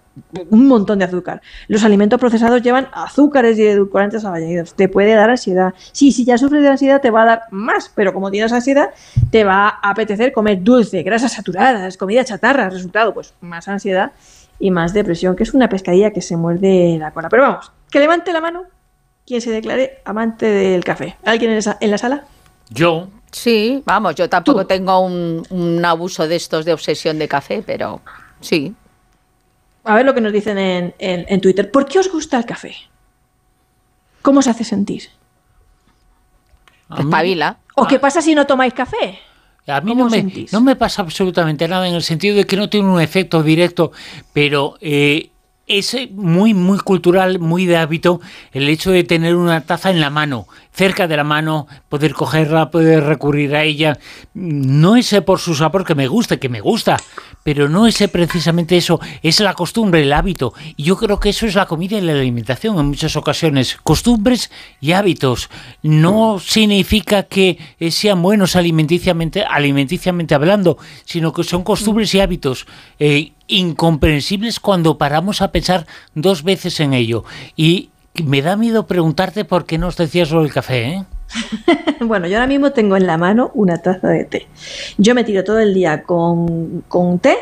un 0.51 0.69
montón 0.69 0.99
de 0.99 1.07
azúcar. 1.07 1.41
Los 1.69 1.85
alimentos 1.85 2.21
procesados 2.21 2.61
llevan 2.61 2.89
azúcares 2.93 3.59
y 3.59 3.67
edulcorantes 3.67 4.27
añadidos. 4.27 4.75
Te 4.75 4.91
puede 4.91 5.15
dar 5.15 5.31
ansiedad. 5.31 5.73
Sí, 5.93 6.13
si 6.13 6.27
ya 6.27 6.37
sufres 6.37 6.63
de 6.63 6.69
ansiedad 6.69 7.01
te 7.01 7.11
va 7.11 7.23
a 7.23 7.25
dar 7.25 7.43
más, 7.51 7.91
pero 7.95 8.13
como 8.13 8.31
tienes 8.31 8.53
ansiedad 8.53 8.91
te 9.31 9.43
va 9.43 9.69
a 9.69 9.91
apetecer 9.91 10.33
comer 10.33 10.63
dulce, 10.63 11.03
grasas 11.03 11.33
saturadas, 11.33 11.97
comida 11.97 12.25
chatarra. 12.27 12.69
Resultado, 12.69 13.15
pues 13.15 13.33
más 13.41 13.67
ansiedad 13.67 14.13
y 14.59 14.71
más 14.71 14.93
depresión, 14.93 15.37
que 15.37 15.45
es 15.45 15.55
una 15.55 15.71
pescadilla 15.71 16.11
que 16.11 16.21
se 16.21 16.37
muerde 16.37 16.99
la 16.99 17.11
cola. 17.11 17.31
Pero 17.31 17.45
vamos, 17.45 17.73
que 17.91 18.01
levante 18.01 18.35
la 18.35 18.43
mano 18.43 18.65
quien 19.27 19.41
se 19.41 19.51
declare 19.51 20.03
amante 20.05 20.45
del 20.45 20.85
café. 20.85 21.17
¿Alguien 21.25 21.53
en, 21.53 21.61
en 21.81 21.91
la 21.91 21.97
sala? 21.97 22.25
Yo, 22.69 23.09
Sí, 23.35 23.83
vamos, 23.85 24.15
yo 24.15 24.29
tampoco 24.29 24.65
tengo 24.65 25.01
un, 25.01 25.83
abuso 25.85 26.29
de 26.29 26.37
estos 26.37 26.65
de 26.65 26.73
obsesión 26.73 27.19
de 27.19 27.27
café, 27.27 27.65
pero 27.67 28.01
sí. 28.41 28.73
A 29.83 29.97
ver 29.97 30.07
lo 30.07 30.15
que 30.15 30.21
nos 30.21 30.33
dicen 30.33 30.57
en, 30.57 31.41
Twitter. 31.41 31.69
¿Por 31.69 31.87
qué 31.87 31.99
os 31.99 32.11
gusta 32.11 32.39
el 32.39 32.47
café? 32.47 32.77
¿Cómo 34.23 34.39
os 34.39 34.47
hace 34.47 34.63
sentir? 34.63 35.09
Espabila. 36.97 37.59
¿O 37.75 37.89
qué 37.89 37.99
pasa 37.99 38.23
si 38.23 38.37
no 38.37 38.47
tomáis 38.47 38.73
café? 38.73 39.19
A 39.67 39.81
mí 39.81 39.97
no 39.97 40.09
me, 40.09 40.47
no 40.53 40.61
me, 40.61 40.77
pasa 40.77 41.03
absolutamente 41.03 41.67
nada 41.67 41.89
en 41.89 41.95
el 41.95 42.03
sentido 42.03 42.37
de 42.37 42.47
que 42.47 42.57
no 42.57 42.71
tiene 42.71 42.89
un 42.89 43.01
efecto 43.01 43.43
directo, 43.43 43.91
pero 44.33 44.77
eh, 44.81 45.31
es 45.67 45.97
muy, 46.13 46.55
muy 46.55 46.79
cultural, 46.79 47.39
muy 47.39 47.67
de 47.67 47.79
hábito 47.79 48.21
el 48.53 48.69
hecho 48.69 48.91
de 48.91 49.05
tener 49.05 49.35
una 49.35 49.63
taza 49.63 49.91
en 49.91 50.01
la 50.01 50.11
mano, 50.11 50.47
cerca 50.75 51.07
de 51.07 51.17
la 51.17 51.25
mano, 51.25 51.67
poder 51.89 52.15
cogerla, 52.15 52.71
poder 52.71 53.05
recurrir 53.05 53.55
a 53.55 53.63
ella. 53.63 53.99
No 54.35 54.97
es 54.97 55.15
por 55.25 55.39
su 55.39 55.55
sabor 55.55 55.85
que 55.85 55.95
me 55.95 56.09
guste, 56.09 56.39
que 56.39 56.49
me 56.49 56.61
gusta, 56.61 56.97
pero 57.45 57.69
no 57.69 57.87
es 57.87 58.03
precisamente 58.11 58.77
eso, 58.77 59.01
es 59.23 59.41
la 59.41 59.55
costumbre, 59.55 60.03
el 60.03 60.13
hábito. 60.13 60.53
Y 60.77 60.83
yo 60.83 60.97
creo 60.97 61.21
que 61.21 61.31
eso 61.31 61.47
es 61.47 61.55
la 61.55 61.67
comida 61.67 61.97
y 61.97 62.01
la 62.01 62.13
alimentación 62.13 62.79
en 62.79 62.87
muchas 62.87 63.15
ocasiones, 63.17 63.79
costumbres 63.83 64.51
y 64.81 64.93
hábitos. 64.93 65.49
No 65.83 66.41
significa 66.41 67.23
que 67.23 67.59
sean 67.91 68.21
buenos 68.21 68.57
alimenticiamente, 68.57 69.45
alimenticiamente 69.45 70.35
hablando, 70.35 70.79
sino 71.05 71.33
que 71.33 71.45
son 71.45 71.63
costumbres 71.63 72.13
y 72.15 72.21
hábitos. 72.21 72.67
Eh, 72.99 73.33
incomprensibles 73.47 74.59
cuando 74.59 74.97
paramos 74.97 75.43
a 75.43 75.53
pensar 75.53 75.87
dos 76.15 76.43
veces 76.43 76.81
en 76.81 76.95
ello. 76.95 77.25
Y 77.57 77.91
me 78.23 78.43
da 78.43 78.57
miedo 78.57 78.87
preguntarte 78.87 79.45
por 79.45 79.67
qué 79.67 79.79
nos 79.79 79.97
decías 79.97 80.31
lo 80.31 80.43
del 80.43 80.53
café, 80.53 80.85
¿eh? 80.85 81.05
bueno, 82.01 82.29
yo 82.29 82.37
ahora 82.37 82.47
mismo 82.47 82.73
tengo 82.73 82.97
en 82.97 83.07
la 83.07 83.19
mano 83.19 83.51
una 83.55 83.79
taza 83.79 84.09
de 84.09 84.25
té. 84.25 84.47
Yo 84.99 85.15
me 85.15 85.25
tiro 85.25 85.43
todo 85.43 85.59
el 85.59 85.75
día 85.75 86.03
con, 86.05 86.85
con 86.87 87.19
té 87.19 87.37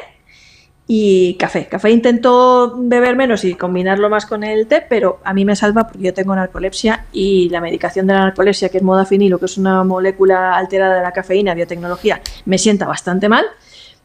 y 0.87 1.35
café. 1.35 1.67
Café 1.67 1.91
intento 1.91 2.75
beber 2.79 3.17
menos 3.17 3.45
y 3.45 3.55
combinarlo 3.55 4.09
más 4.09 4.27
con 4.27 4.45
el 4.45 4.67
té, 4.67 4.85
pero 4.89 5.21
a 5.25 5.35
mí 5.35 5.45
me 5.45 5.57
salva 5.57 5.87
porque 5.87 6.05
yo 6.05 6.15
tengo 6.15 6.35
narcolepsia 6.35 7.07
y 7.13 7.49
la 7.51 7.61
medicación 7.61 8.07
de 8.07 8.15
la 8.15 8.21
narcolepsia, 8.21 8.69
que 8.69 8.79
es 8.79 8.83
modafinilo, 8.83 9.39
que 9.39 9.47
es 9.47 9.59
una 9.59 9.85
molécula 9.85 10.57
alterada 10.57 10.97
de 10.97 11.03
la 11.03 11.13
cafeína, 11.13 11.55
biotecnología, 11.55 12.21
me 12.47 12.59
sienta 12.59 12.87
bastante 12.87 13.29
mal, 13.29 13.45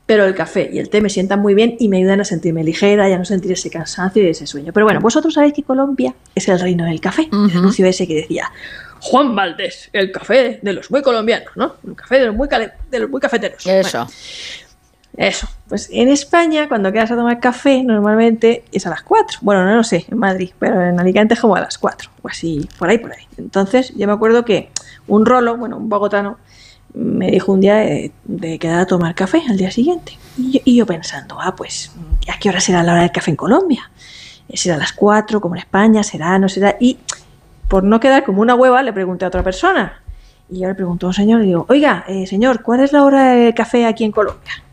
pero 0.08 0.24
el 0.24 0.34
café 0.34 0.70
y 0.74 0.80
el 0.80 0.90
té 0.90 1.02
me 1.02 1.10
sientan 1.10 1.42
muy 1.42 1.54
bien 1.54 1.76
y 1.80 1.90
me 1.90 1.98
ayudan 1.98 2.22
a 2.22 2.24
sentirme 2.24 2.64
ligera 2.64 3.08
y 3.10 3.14
a 3.14 3.18
no 3.18 3.26
sentir 3.26 3.52
ese 3.52 3.70
cansancio 3.70 4.24
y 4.24 4.30
ese 4.30 4.48
sueño. 4.48 4.72
Pero 4.74 4.86
bueno, 4.86 5.02
vosotros 5.02 5.34
sabéis 5.36 5.54
que 5.54 5.64
Colombia 5.64 6.16
es 6.34 6.48
el 6.48 6.60
reino 6.60 6.86
del 6.86 7.00
café. 7.02 7.30
El 7.32 7.58
anuncio 7.58 7.86
ese 7.86 8.08
que 8.08 8.16
decía, 8.16 8.50
Juan 9.02 9.36
Valdés, 9.36 9.90
el 9.92 10.12
café 10.12 10.60
de 10.62 10.74
los 10.74 10.90
muy 10.90 11.02
colombianos, 11.02 11.52
¿no? 11.56 11.76
El 11.86 11.96
café 11.96 12.20
de 12.20 12.28
los 12.28 12.36
muy, 12.36 12.48
de 12.90 13.00
los 13.00 13.10
muy 13.10 13.20
cafeteros. 13.20 13.68
Eso. 13.68 13.98
Bueno, 13.98 14.12
eso. 15.18 15.50
Pues 15.68 15.90
en 15.92 16.08
España, 16.08 16.70
cuando 16.70 16.92
quedas 16.94 17.12
a 17.12 17.16
tomar 17.16 17.42
café, 17.42 17.84
normalmente 17.84 18.64
es 18.72 18.88
a 18.88 18.92
las 18.92 19.02
4. 19.04 19.40
Bueno, 19.42 19.66
no 19.66 19.76
lo 19.76 19.84
sé, 19.84 20.06
en 20.10 20.20
Madrid, 20.20 20.52
pero 20.58 20.82
en 20.82 21.00
Alicante 21.00 21.34
es 21.34 21.40
como 21.42 21.58
a 21.58 21.60
las 21.60 21.78
4. 21.78 22.10
O 22.22 22.30
así, 22.30 22.70
por 22.80 22.90
ahí, 22.90 22.98
por 22.98 23.12
ahí. 23.12 23.26
Entonces, 23.38 23.94
yo 23.96 24.08
me 24.08 24.14
acuerdo 24.14 24.46
que 24.46 24.70
un 25.08 25.26
rolo, 25.26 25.58
bueno, 25.58 25.76
un 25.76 25.90
bogotano, 25.90 26.38
me 26.98 27.30
dijo 27.32 27.52
un 27.52 27.62
día 27.62 27.76
de, 27.76 28.12
de 28.26 28.60
quedar 28.60 28.80
a 28.82 28.86
tomar 28.88 29.14
café 29.16 29.42
al 29.50 29.58
día 29.58 29.72
siguiente. 29.72 30.18
Y 30.38 30.52
yo, 30.54 30.60
y 30.66 30.76
yo 30.78 30.86
pensando, 30.86 31.38
ah, 31.40 31.56
pues, 31.56 31.92
¿a 32.34 32.38
qué 32.40 32.50
hora 32.50 32.60
será 32.60 32.84
la 32.84 32.94
hora 32.94 33.02
del 33.02 33.12
café 33.12 33.32
en 33.32 33.38
Colombia? 33.38 33.90
¿Será 34.54 34.76
a 34.76 34.80
las 34.80 34.94
4, 34.94 35.40
como 35.42 35.56
en 35.56 35.60
España? 35.60 36.04
¿Será? 36.04 36.40
¿No 36.40 36.50
será? 36.50 36.76
Y 36.80 36.98
por 37.68 37.84
no 37.84 38.00
quedar 38.00 38.24
como 38.24 38.42
una 38.42 38.56
hueva, 38.56 38.82
le 38.82 38.94
pregunté 38.94 39.26
a 39.26 39.28
otra 39.28 39.44
persona. 39.44 40.02
Y 40.50 40.60
yo 40.62 40.68
le 40.70 40.76
pregunto 40.76 41.06
a 41.06 41.10
un 41.10 41.14
señor 41.14 41.42
y 41.44 41.48
digo, 41.48 41.66
oiga, 41.70 42.06
eh, 42.08 42.26
señor, 42.26 42.62
¿cuál 42.64 42.80
es 42.80 42.94
la 42.94 43.04
hora 43.04 43.32
del 43.34 43.54
café 43.54 43.86
aquí 43.86 44.06
en 44.06 44.12
Colombia? 44.14 44.64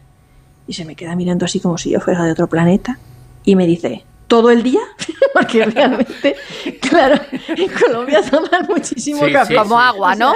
Y 0.69 0.73
se 0.75 0.85
me 0.85 0.95
queda 0.95 1.17
mirando 1.17 1.45
así 1.45 1.59
como 1.61 1.77
si 1.77 1.91
yo 1.91 2.01
fuera 2.01 2.23
de 2.25 2.33
otro 2.33 2.47
planeta. 2.49 2.99
Y 3.45 3.57
me 3.57 3.67
dice, 3.67 4.05
¿todo 4.29 4.51
el 4.51 4.63
día? 4.63 4.81
Porque 5.35 5.65
realmente, 5.67 6.37
claro, 6.81 7.21
en 7.49 7.69
Colombia 7.73 8.23
toman 8.31 8.67
muchísimo 8.69 9.27
Sí, 9.27 9.33
café. 9.33 9.53
sí, 9.55 9.59
Como 9.59 9.79
agua, 9.79 10.13
O 10.13 10.17
sea, 10.17 10.27
¿no? 10.27 10.35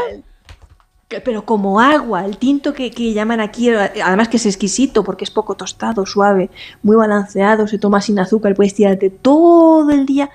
Pero 1.25 1.45
como 1.45 1.81
agua, 1.81 2.25
el 2.25 2.37
tinto 2.37 2.75
que, 2.75 2.91
que 2.91 3.13
llaman 3.15 3.41
aquí, 3.41 3.71
además 3.71 4.29
que 4.29 4.37
es 4.37 4.47
exquisito 4.47 5.03
porque 5.05 5.25
es 5.25 5.31
poco 5.31 5.55
tostado, 5.57 6.05
suave, 6.05 6.51
muy 6.83 6.97
balanceado, 6.97 7.67
se 7.67 7.79
toma 7.79 8.01
sin 8.03 8.19
azúcar, 8.19 8.55
puedes 8.55 8.75
tirarte 8.75 9.09
todo 9.11 9.91
el 9.91 10.05
día 10.05 10.29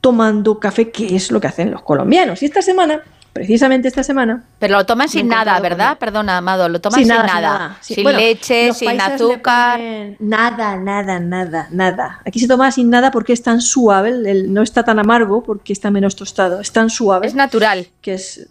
tomando 0.00 0.58
café, 0.58 0.90
que 0.90 1.16
es 1.16 1.30
lo 1.30 1.40
que 1.40 1.46
hacen 1.46 1.70
los 1.70 1.82
colombianos. 1.82 2.42
Y 2.42 2.46
esta 2.46 2.60
semana, 2.62 3.00
precisamente 3.32 3.88
esta 3.88 4.02
semana, 4.02 4.44
Pero 4.58 4.76
lo 4.76 4.84
toman 4.86 5.08
sin 5.08 5.26
nada, 5.28 5.58
¿verdad? 5.60 5.96
Perdona, 5.98 6.36
Amado, 6.38 6.68
lo 6.68 6.80
toman 6.80 7.00
sin, 7.00 7.08
nada. 7.08 7.78
Sin 7.80 8.02
bueno, 8.02 8.18
leche, 8.18 8.72
sin 8.74 8.90
le 8.96 9.02
azúcar. 9.02 9.80
Nada, 10.18 10.76
nada, 10.76 11.18
nada, 11.18 11.68
nada. 11.70 12.20
Aquí 12.26 12.38
se 12.40 12.48
toma 12.48 12.70
sin 12.72 12.90
nada 12.90 13.10
porque 13.10 13.32
es 13.32 13.42
tan 13.42 13.60
suave, 13.62 14.10
el- 14.10 14.26
el- 14.26 14.52
no 14.52 14.62
está 14.62 14.84
tan 14.84 14.98
amargo 14.98 15.42
porque 15.42 15.72
está 15.72 15.90
menos 15.90 16.14
tostado, 16.16 16.60
es 16.60 16.72
tan 16.72 16.90
suave 16.90 17.26
Es 17.26 17.34
natural. 17.34 17.86
que 18.02 18.14
es, 18.14 18.48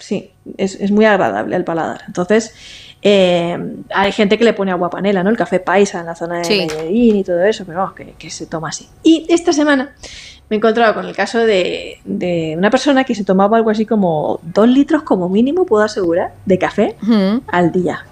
sí, 0.00 0.30
es, 0.56 0.74
es 0.74 0.90
muy 0.90 1.04
agradable 1.04 1.54
al 1.54 1.62
paladar. 1.64 2.00
Entonces, 2.08 2.52
eh, 3.02 3.56
hay 3.94 4.12
gente 4.12 4.36
que 4.36 4.44
le 4.44 4.52
pone 4.52 4.72
agua 4.72 4.90
panela, 4.90 5.22
¿no? 5.22 5.30
El 5.30 5.36
café 5.36 5.60
paisa 5.60 6.00
en 6.00 6.06
la 6.06 6.14
zona 6.14 6.38
de 6.38 6.44
Sí. 6.44 6.66
Medellín 6.66 7.16
y 7.16 7.24
todo 7.24 7.42
eso, 7.44 7.64
pero 7.64 7.78
vamos, 7.78 7.94
que, 7.94 8.14
que 8.18 8.28
se 8.30 8.46
toma 8.46 8.70
así. 8.70 8.88
Y 9.04 9.24
esta 9.28 9.52
semana 9.52 9.94
me 10.50 10.56
he 10.56 10.58
encontrado 10.58 10.94
con 10.94 11.06
el 11.06 11.14
caso 11.14 11.38
de, 11.38 11.98
de 12.04 12.54
una 12.58 12.70
persona 12.70 13.04
que 13.04 13.14
se 13.14 13.24
tomaba 13.24 13.56
algo 13.56 13.70
así 13.70 13.86
como 13.86 14.40
dos 14.42 14.68
litros 14.68 15.02
como 15.04 15.28
mínimo, 15.28 15.64
puedo 15.64 15.84
asegurar, 15.84 16.32
de 16.44 16.58
café 16.58 16.96
al 17.46 17.70
día. 17.72 18.04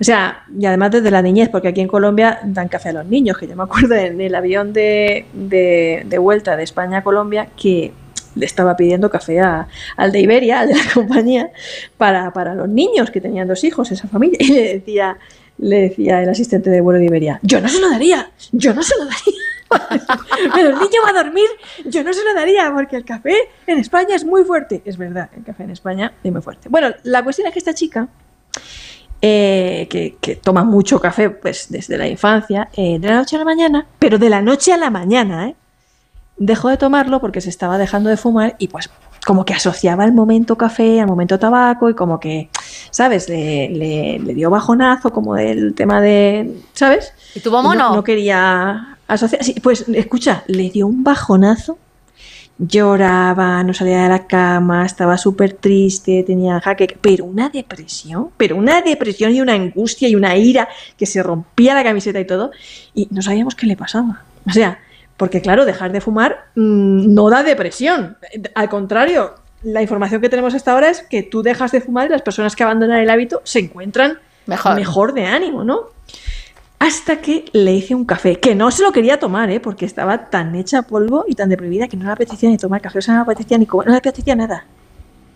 O 0.00 0.02
sea, 0.04 0.42
y 0.58 0.66
además 0.66 0.90
desde 0.90 1.12
la 1.12 1.22
niñez, 1.22 1.48
porque 1.48 1.68
aquí 1.68 1.80
en 1.80 1.86
Colombia 1.86 2.40
dan 2.42 2.66
café 2.68 2.88
a 2.88 2.94
los 2.94 3.06
niños, 3.06 3.38
que 3.38 3.46
yo 3.46 3.54
me 3.54 3.62
acuerdo 3.62 3.94
en 3.94 4.20
el 4.20 4.34
avión 4.34 4.72
de, 4.72 5.26
de- 5.32 6.02
de 6.04 6.18
vuelta 6.18 6.56
de 6.56 6.64
España 6.64 6.98
a 6.98 7.02
Colombia 7.04 7.46
que 7.56 7.92
le 8.34 8.46
estaba 8.46 8.76
pidiendo 8.76 9.10
café 9.10 9.40
a- 9.40 9.66
al 9.96 10.12
de 10.12 10.20
Iberia, 10.20 10.60
al 10.60 10.68
de 10.68 10.74
la 10.74 10.84
compañía, 10.94 11.50
para, 11.96 12.32
para 12.32 12.54
los 12.54 12.68
niños 12.68 13.10
que 13.10 13.20
tenían 13.20 13.48
dos 13.48 13.62
hijos, 13.64 13.90
esa 13.92 14.08
familia. 14.08 14.38
Y 14.40 14.52
le 14.52 14.74
decía, 14.74 15.16
le 15.58 15.80
decía 15.82 16.22
el 16.22 16.28
asistente 16.28 16.70
de 16.70 16.80
vuelo 16.80 16.98
de 17.00 17.06
Iberia, 17.06 17.38
yo 17.42 17.60
no 17.60 17.68
se 17.68 17.80
lo 17.80 17.90
daría, 17.90 18.30
yo 18.52 18.74
no 18.74 18.82
se 18.82 18.94
lo 18.98 19.04
daría. 19.04 19.40
Pero 20.54 20.68
el 20.70 20.74
niño 20.74 21.00
va 21.04 21.10
a 21.18 21.22
dormir, 21.24 21.46
yo 21.86 22.04
no 22.04 22.12
se 22.12 22.22
lo 22.24 22.34
daría, 22.34 22.72
porque 22.72 22.96
el 22.96 23.04
café 23.04 23.34
en 23.66 23.78
España 23.78 24.14
es 24.14 24.24
muy 24.24 24.44
fuerte. 24.44 24.82
Es 24.84 24.96
verdad, 24.96 25.30
el 25.36 25.42
café 25.42 25.64
en 25.64 25.70
España 25.70 26.12
es 26.22 26.30
muy 26.32 26.42
fuerte. 26.42 26.68
Bueno, 26.68 26.88
la 27.02 27.22
cuestión 27.24 27.46
es 27.48 27.52
que 27.52 27.58
esta 27.58 27.74
chica 27.74 28.06
eh, 29.22 29.86
que, 29.90 30.16
que 30.20 30.36
toma 30.36 30.64
mucho 30.64 31.00
café 31.00 31.30
pues 31.30 31.66
desde 31.70 31.96
la 31.96 32.06
infancia, 32.06 32.68
eh, 32.76 32.98
de 32.98 33.08
la 33.08 33.14
noche 33.16 33.36
a 33.36 33.38
la 33.40 33.44
mañana, 33.46 33.86
pero 33.98 34.18
de 34.18 34.28
la 34.28 34.42
noche 34.42 34.72
a 34.72 34.76
la 34.76 34.90
mañana, 34.90 35.48
¿eh? 35.48 35.54
Dejó 36.36 36.68
de 36.68 36.76
tomarlo 36.76 37.20
porque 37.20 37.40
se 37.40 37.48
estaba 37.50 37.78
dejando 37.78 38.10
de 38.10 38.16
fumar 38.16 38.56
y 38.58 38.68
pues 38.68 38.90
como 39.26 39.44
que 39.44 39.54
asociaba 39.54 40.04
el 40.04 40.12
momento 40.12 40.56
café 40.56 41.00
al 41.00 41.06
momento 41.06 41.38
tabaco 41.38 41.88
y 41.88 41.94
como 41.94 42.20
que, 42.20 42.50
¿sabes? 42.90 43.28
Le, 43.28 43.70
le- 43.70 44.18
le 44.18 44.34
dio 44.34 44.50
bajonazo 44.50 45.10
como 45.10 45.34
del 45.34 45.74
tema 45.74 46.00
de, 46.02 46.54
¿sabes? 46.74 47.12
¿Y 47.34 47.40
tuvo 47.40 47.62
no- 47.62 47.68
mono? 47.70 47.94
No, 47.96 48.04
quería 48.04 48.98
asociar. 49.08 49.42
sí, 49.42 49.54
pues 49.62 49.86
escucha, 49.88 50.44
le 50.46 50.68
dio 50.70 50.86
un 50.86 51.02
bajonazo. 51.04 51.78
Lloraba, 52.58 53.64
no 53.64 53.74
salía 53.74 54.04
de 54.04 54.08
la 54.08 54.26
cama, 54.28 54.86
estaba 54.86 55.18
súper 55.18 55.54
triste, 55.54 56.22
tenía 56.24 56.60
jaque, 56.60 56.96
pero 57.00 57.24
una 57.24 57.48
depresión, 57.48 58.28
pero 58.36 58.54
una 58.56 58.80
depresión 58.80 59.34
y 59.34 59.40
una 59.40 59.54
angustia 59.54 60.08
y 60.08 60.14
una 60.14 60.36
ira 60.36 60.68
que 60.96 61.04
se 61.04 61.20
rompía 61.22 61.74
la 61.74 61.82
camiseta 61.82 62.20
y 62.20 62.26
todo, 62.26 62.52
y 62.94 63.08
no 63.10 63.22
sabíamos 63.22 63.56
qué 63.56 63.66
le 63.66 63.76
pasaba. 63.76 64.22
O 64.46 64.50
sea, 64.52 64.78
porque 65.16 65.40
claro, 65.40 65.64
dejar 65.64 65.92
de 65.92 66.00
fumar 66.00 66.46
mm, 66.54 67.14
no 67.14 67.30
da 67.30 67.42
depresión. 67.42 68.16
Al 68.54 68.68
contrario, 68.68 69.34
la 69.62 69.82
información 69.82 70.20
que 70.20 70.28
tenemos 70.28 70.54
hasta 70.54 70.72
ahora 70.72 70.90
es 70.90 71.02
que 71.02 71.22
tú 71.22 71.42
dejas 71.42 71.72
de 71.72 71.80
fumar 71.80 72.06
y 72.06 72.10
las 72.10 72.22
personas 72.22 72.54
que 72.56 72.62
abandonan 72.62 72.98
el 72.98 73.10
hábito 73.10 73.40
se 73.44 73.60
encuentran 73.60 74.18
Mejor. 74.46 74.74
mejor 74.74 75.14
de 75.14 75.26
ánimo, 75.26 75.64
¿no? 75.64 75.94
Hasta 76.78 77.20
que 77.22 77.46
le 77.52 77.72
hice 77.72 77.94
un 77.94 78.04
café, 78.04 78.38
que 78.40 78.54
no 78.54 78.70
se 78.70 78.82
lo 78.82 78.92
quería 78.92 79.18
tomar, 79.18 79.50
¿eh? 79.50 79.58
porque 79.58 79.86
estaba 79.86 80.28
tan 80.28 80.54
hecha 80.54 80.82
polvo 80.82 81.24
y 81.26 81.34
tan 81.34 81.48
deprimida 81.48 81.88
que 81.88 81.96
no 81.96 82.04
le 82.04 82.12
apetecía 82.12 82.50
ni 82.50 82.58
tomar 82.58 82.82
café, 82.82 82.98
o 82.98 83.02
sea, 83.02 83.14
no 83.14 83.20
le 83.20 83.32
apetecía 83.32 83.56
ni 83.56 83.64
comer, 83.64 83.86
no 83.86 83.92
le 83.92 83.98
apetecía 83.98 84.34
nada. 84.34 84.66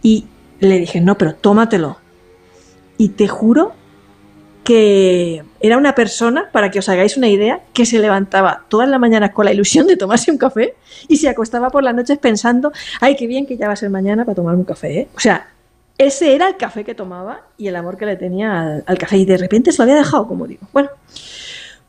Y 0.02 0.26
le 0.60 0.78
dije, 0.78 1.00
no, 1.00 1.16
pero 1.16 1.34
tómatelo. 1.34 1.98
Y 2.98 3.10
te 3.10 3.28
juro 3.28 3.72
que 4.68 5.42
era 5.60 5.78
una 5.78 5.94
persona, 5.94 6.50
para 6.52 6.70
que 6.70 6.78
os 6.78 6.90
hagáis 6.90 7.16
una 7.16 7.28
idea, 7.28 7.62
que 7.72 7.86
se 7.86 7.98
levantaba 8.00 8.64
todas 8.68 8.86
las 8.86 9.00
mañanas 9.00 9.30
con 9.30 9.46
la 9.46 9.52
ilusión 9.54 9.86
de 9.86 9.96
tomarse 9.96 10.30
un 10.30 10.36
café 10.36 10.74
y 11.08 11.16
se 11.16 11.26
acostaba 11.30 11.70
por 11.70 11.82
las 11.82 11.94
noches 11.94 12.18
pensando, 12.18 12.70
ay, 13.00 13.16
qué 13.16 13.26
bien 13.26 13.46
que 13.46 13.56
ya 13.56 13.66
va 13.66 13.72
a 13.72 13.76
ser 13.76 13.88
mañana 13.88 14.26
para 14.26 14.34
tomar 14.34 14.54
un 14.56 14.64
café. 14.64 15.00
¿eh?". 15.00 15.08
O 15.16 15.20
sea, 15.20 15.48
ese 15.96 16.34
era 16.34 16.48
el 16.48 16.58
café 16.58 16.84
que 16.84 16.94
tomaba 16.94 17.44
y 17.56 17.68
el 17.68 17.76
amor 17.76 17.96
que 17.96 18.04
le 18.04 18.16
tenía 18.16 18.60
al, 18.60 18.84
al 18.86 18.98
café. 18.98 19.16
Y 19.16 19.24
de 19.24 19.38
repente 19.38 19.72
se 19.72 19.78
lo 19.78 19.84
había 19.84 19.96
dejado, 19.96 20.28
como 20.28 20.46
digo. 20.46 20.66
Bueno, 20.74 20.90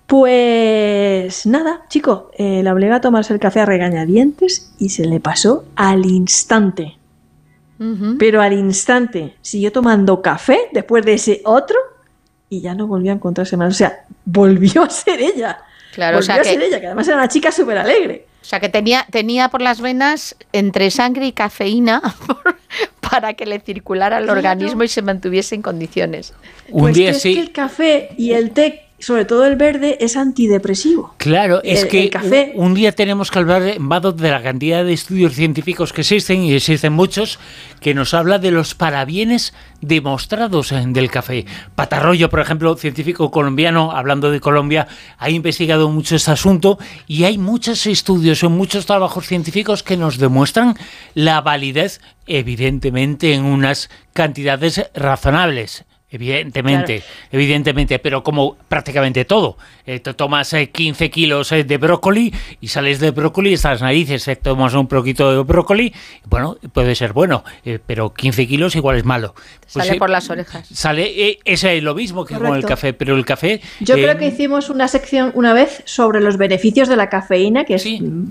pues 0.08 1.46
nada, 1.48 1.82
chico, 1.90 2.32
eh, 2.38 2.64
la 2.64 2.72
obliga 2.72 2.96
a 2.96 3.02
tomarse 3.02 3.34
el 3.34 3.42
café 3.42 3.60
a 3.60 3.66
regañadientes 3.66 4.72
y 4.80 4.88
se 4.88 5.04
le 5.04 5.20
pasó 5.20 5.66
al 5.76 6.06
instante. 6.06 6.96
Pero 8.18 8.42
al 8.42 8.54
instante 8.54 9.36
siguió 9.42 9.72
tomando 9.72 10.22
café 10.22 10.70
después 10.74 11.06
de 11.06 11.14
ese 11.14 11.42
otro 11.46 11.78
y 12.50 12.62
ya 12.62 12.74
no 12.76 12.88
volvió 12.88 13.12
a 13.12 13.16
encontrarse 13.16 13.56
más. 13.58 13.74
O 13.74 13.78
sea, 13.78 14.06
volvió 14.26 14.84
a 14.84 14.90
ser 14.90 15.22
ella. 15.22 15.60
Claro, 15.94 16.18
o 16.18 16.22
volvió 16.22 16.26
sea 16.34 16.42
a 16.42 16.44
ser 16.44 16.62
ella, 16.62 16.80
que 16.80 16.86
además 16.88 17.08
era 17.08 17.18
una 17.18 17.28
chica 17.28 17.52
súper 17.52 17.78
alegre. 17.78 18.28
o 18.42 18.46
sea 18.46 18.60
que 18.60 18.70
tenía, 18.70 19.06
tenía 19.12 19.50
por 19.50 19.62
las 19.62 19.82
venas 19.82 20.36
entre 20.54 20.92
sangre 20.92 21.28
y 21.28 21.32
cafeína 21.32 22.02
para 23.12 23.34
que 23.34 23.46
le 23.46 23.60
circulara 23.60 24.18
al 24.18 24.30
organismo 24.30 24.84
y 24.84 24.88
se 24.88 25.02
mantuviese 25.02 25.56
en 25.56 25.62
condiciones. 25.62 26.34
Un 26.70 26.82
Pues 26.82 26.96
día 26.96 27.12
que 27.12 27.18
es 27.18 27.22
sí. 27.22 27.34
que 27.36 27.42
el 27.42 27.52
café 27.52 28.10
y 28.18 28.32
el 28.34 28.52
té, 28.52 28.89
sobre 29.00 29.26
todo 29.26 29.46
el 29.46 29.56
verde, 29.56 29.98
es 30.02 30.18
antidepresivo. 30.18 31.14
Claro, 31.18 31.62
es 31.64 31.84
el- 31.84 31.88
que 31.90 32.04
el 32.04 32.10
café- 32.10 32.52
un, 32.56 32.74
día 32.74 32.92
tenemos 32.92 33.32
que 33.32 33.40
hablar, 33.40 33.64
Vado, 33.80 34.12
de 34.12 34.30
la 34.30 34.42
cantidad 34.44 34.84
de 34.84 34.94
estudios 34.94 35.34
científicos 35.34 35.94
que 35.94 36.02
existen, 36.02 36.44
y 36.44 36.54
existen 36.54 36.94
muchos, 36.94 37.40
que 37.82 37.94
nos 37.94 38.14
habla 38.14 38.40
de 38.40 38.52
los 38.52 38.76
parabienes 38.76 39.54
demostrados 39.82 40.72
eh, 40.72 40.84
del 40.88 41.10
café. 41.10 41.46
Patarroyo, 41.76 42.30
por 42.30 42.40
ejemplo, 42.42 42.76
científico 42.76 43.32
colombiano, 43.32 43.92
hablando 43.92 44.32
de 44.32 44.40
Colombia, 44.40 44.88
ha 45.18 45.30
investigado 45.30 45.90
mucho 45.90 46.16
este 46.16 46.32
asunto 46.32 46.78
y 47.08 47.24
hay 47.24 47.38
muchos 47.38 47.86
estudios 47.88 48.44
o 48.44 48.50
muchos 48.50 48.86
trabajos 48.86 49.26
científicos 49.28 49.84
que 49.84 49.98
nos 49.98 50.18
demuestran 50.18 50.76
la 51.16 51.42
validez, 51.42 52.02
evidentemente, 52.28 53.34
en 53.34 53.46
unas 53.46 53.90
cantidades 54.14 54.90
razonables. 54.94 55.86
Evidentemente, 56.12 57.04
evidentemente, 57.32 58.00
pero 58.00 58.24
como 58.24 58.56
prácticamente 58.68 59.26
todo. 59.26 59.58
Eh, 59.86 60.00
te 60.00 60.16
tomas 60.16 60.56
15 60.72 61.06
eh, 61.06 61.12
kilos 61.12 61.52
eh, 61.52 61.64
de 61.64 61.78
brócoli 61.78 62.34
y 62.60 62.68
sales 62.68 63.00
de 63.00 63.12
brócoli, 63.12 63.54
estas 63.54 63.82
narices, 63.82 64.28
tomas 64.42 64.74
un 64.74 64.88
poquito 64.88 65.32
de 65.32 65.44
brócoli, 65.44 65.94
bueno, 66.26 66.58
puede 66.74 66.96
ser 66.96 67.14
bueno, 67.14 67.44
pero 67.86 68.12
15 68.12 68.48
kilos 68.48 68.76
igual 68.76 68.98
es 68.98 69.06
malo. 69.06 69.36
Pues 69.72 69.86
sale 69.86 70.00
por 70.00 70.10
las 70.10 70.28
orejas. 70.32 70.68
Sale, 70.74 71.38
ese 71.46 71.78
es 71.78 71.84
lo 71.84 71.94
mismo 71.94 72.26
que 72.26 72.36
con 72.36 72.56
el 72.56 72.66
café, 72.66 72.94
pero 72.94 73.16
el 73.16 73.24
café... 73.26 73.62
Yo 73.80 73.94
creo 73.94 74.18
que 74.18 74.28
hicimos 74.28 74.72
una 74.72 74.88
sección 74.88 75.32
una 75.36 75.54
vez 75.54 75.84
sobre 75.86 76.22
los 76.22 76.38
beneficios 76.38 76.88
de 76.88 76.96
la 76.96 77.10
cafeína, 77.10 77.66
que 77.66 77.76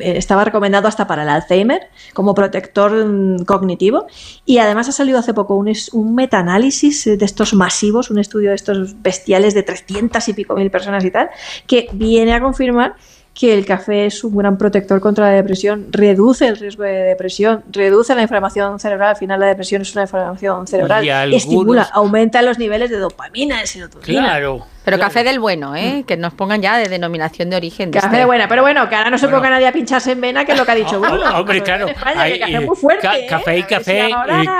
estaba 0.00 0.44
recomendado 0.44 0.88
hasta 0.88 1.06
para 1.06 1.22
el 1.22 1.28
Alzheimer, 1.28 1.82
como 2.12 2.34
protector 2.34 3.04
mm, 3.04 3.44
cognitivo, 3.44 4.06
y 4.44 4.58
además 4.58 4.88
ha 4.88 4.92
salido 4.92 5.18
hace 5.18 5.32
poco 5.32 5.54
un, 5.54 5.72
un 5.92 6.14
metaanálisis 6.16 7.04
de 7.04 7.24
estos 7.24 7.54
masivos, 7.68 8.10
un 8.10 8.18
estudio 8.18 8.48
de 8.48 8.56
estos 8.56 9.02
bestiales 9.02 9.52
de 9.52 9.62
300 9.62 10.26
y 10.28 10.32
pico 10.32 10.54
mil 10.54 10.70
personas 10.70 11.04
y 11.04 11.10
tal, 11.10 11.28
que 11.66 11.88
viene 11.92 12.32
a 12.32 12.40
confirmar 12.40 12.94
que 13.34 13.52
el 13.52 13.66
café 13.66 14.06
es 14.06 14.24
un 14.24 14.36
gran 14.36 14.56
protector 14.56 15.00
contra 15.00 15.26
la 15.26 15.34
depresión, 15.34 15.88
reduce 15.92 16.48
el 16.48 16.56
riesgo 16.56 16.82
de 16.82 17.04
depresión, 17.14 17.62
reduce 17.70 18.14
la 18.14 18.22
inflamación 18.22 18.80
cerebral, 18.80 19.10
al 19.10 19.16
final 19.16 19.38
la 19.38 19.46
depresión 19.46 19.82
es 19.82 19.92
una 19.92 20.02
inflamación 20.02 20.66
cerebral, 20.66 21.32
estimula, 21.32 21.82
aumenta 21.92 22.40
los 22.42 22.58
niveles 22.58 22.90
de 22.90 22.98
dopamina, 22.98 23.60
de 23.60 23.66
serotonina. 23.66 24.22
Claro. 24.22 24.66
Pero 24.90 25.02
café 25.02 25.22
del 25.24 25.38
bueno, 25.38 25.76
¿eh? 25.76 26.04
Que 26.06 26.16
nos 26.16 26.32
pongan 26.32 26.62
ya 26.62 26.78
de 26.78 26.88
denominación 26.88 27.50
de 27.50 27.56
origen. 27.56 27.90
café 27.90 28.16
de 28.16 28.24
buena, 28.24 28.48
pero 28.48 28.62
bueno, 28.62 28.88
que 28.88 28.94
ahora 28.94 29.10
no 29.10 29.18
se 29.18 29.28
ponga 29.28 29.50
nadie 29.50 29.66
a 29.66 29.72
pincharse 29.72 30.12
en 30.12 30.20
vena, 30.20 30.44
que 30.44 30.52
es 30.52 30.58
lo 30.58 30.64
que 30.64 30.72
ha 30.72 30.74
dicho 30.74 30.98
Bruno. 31.00 31.38
Hombre, 31.38 31.62
claro. 31.62 31.88
café 31.94 32.60
muy 32.60 32.76
fuerte, 32.76 33.06
¿eh? 33.06 33.26
Café 33.28 33.58
y 33.58 33.62
café, 33.64 34.10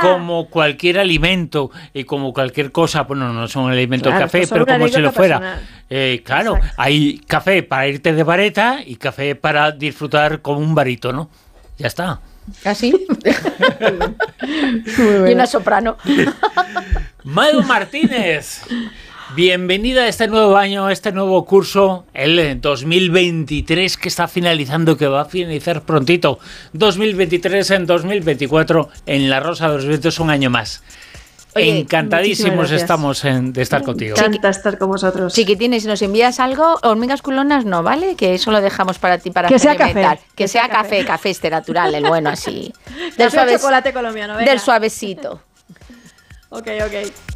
como 0.01 0.49
cualquier 0.49 0.99
alimento 0.99 1.71
y 1.95 2.05
como 2.05 2.33
cualquier 2.33 2.73
cosa, 2.73 3.03
bueno, 3.03 3.33
no 3.33 3.49
son 3.49 3.71
alimentos 3.71 4.11
claro, 4.11 4.27
café, 4.27 4.47
pero 4.47 4.67
como 4.67 4.89
si 4.89 5.01
lo 5.01 5.13
fuera. 5.13 5.61
Eh, 5.91 6.23
claro, 6.25 6.59
hay 6.77 7.19
café 7.27 7.63
para 7.63 7.89
irte 7.89 8.13
de 8.13 8.23
vareta 8.23 8.81
y 8.85 8.97
café 8.97 9.35
para 9.35 9.73
disfrutar 9.73 10.43
como 10.43 10.61
un 10.61 10.75
varito, 10.75 11.13
¿no? 11.13 11.31
Ya 11.79 11.87
está. 11.87 12.21
¿Así? 12.65 13.07
¿Ah, 13.27 14.11
y 15.29 15.33
una 15.33 15.47
soprano. 15.47 15.97
Mado 17.25 17.63
Martínez. 17.63 18.63
Bienvenida 19.35 20.05
a 20.05 20.09
este 20.09 20.27
nuevo 20.27 20.57
año, 20.57 20.87
a 20.87 20.93
este 20.93 21.13
nuevo 21.13 21.45
curso, 21.45 22.07
el 22.15 22.61
2023 22.63 23.99
que 23.99 24.09
está 24.09 24.27
finalizando, 24.27 24.97
que 24.97 25.07
va 25.07 25.23
a 25.23 25.25
finalizar 25.27 25.83
prontito. 25.83 26.39
2023 26.73 27.71
en 27.73 27.87
2024 27.87 28.89
en 29.05 29.29
La 29.29 29.41
Rosa 29.41 29.69
de 29.69 29.75
los 29.75 29.87
Vientos, 29.87 30.19
un 30.19 30.31
año 30.31 30.49
más. 30.49 30.83
Encantadísimos 31.55 32.71
estamos 32.71 33.23
de 33.23 33.61
estar 33.61 33.83
contigo. 33.83 34.17
Me 34.17 34.27
encanta 34.27 34.49
estar 34.49 34.79
con 34.79 34.89
vosotros. 34.89 35.35
Chiquitines, 35.35 35.83
si 35.83 35.89
nos 35.89 36.01
envías 36.01 36.41
algo, 36.41 36.79
hormigas 36.83 37.21
culonas 37.21 37.67
no, 37.67 37.83
¿vale? 37.83 38.17
Que 38.17 38.35
eso 38.35 38.51
lo 38.51 38.63
dejamos 38.63 38.99
para 38.99 39.19
ti, 39.19 39.31
para 39.31 39.49
que 39.49 39.59
sea 39.59 39.77
café. 39.77 40.21
Que, 40.35 40.49
sea, 40.49 40.69
café, 40.71 41.05
café, 41.05 41.31
este 41.31 41.51
natural, 41.51 41.95
el 41.95 42.05
bueno 42.05 42.31
así. 42.31 42.73
Del 43.19 43.31
chocolate 43.31 43.93
colombiano, 43.93 44.39
Del 44.39 44.59
suavecito. 44.59 45.43
ok, 46.49 46.69
ok. 46.87 47.28